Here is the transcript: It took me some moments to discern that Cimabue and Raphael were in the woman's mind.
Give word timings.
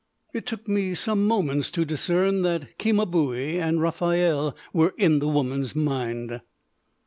It 0.33 0.47
took 0.47 0.67
me 0.67 0.95
some 0.95 1.27
moments 1.27 1.69
to 1.69 1.85
discern 1.85 2.41
that 2.41 2.69
Cimabue 2.79 3.59
and 3.59 3.79
Raphael 3.79 4.57
were 4.73 4.95
in 4.97 5.19
the 5.19 5.27
woman's 5.27 5.75
mind. 5.75 6.41